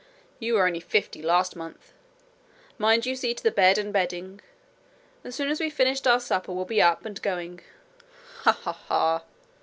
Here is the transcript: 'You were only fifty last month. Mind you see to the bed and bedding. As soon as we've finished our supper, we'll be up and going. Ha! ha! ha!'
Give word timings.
'You 0.39 0.55
were 0.55 0.65
only 0.65 0.79
fifty 0.79 1.21
last 1.21 1.55
month. 1.55 1.93
Mind 2.79 3.05
you 3.05 3.15
see 3.15 3.35
to 3.35 3.43
the 3.43 3.51
bed 3.51 3.77
and 3.77 3.93
bedding. 3.93 4.41
As 5.23 5.35
soon 5.35 5.47
as 5.51 5.59
we've 5.59 5.71
finished 5.71 6.07
our 6.07 6.19
supper, 6.19 6.51
we'll 6.53 6.65
be 6.65 6.81
up 6.81 7.05
and 7.05 7.21
going. 7.21 7.61
Ha! 8.39 8.51
ha! 8.51 8.71
ha!' 8.71 9.23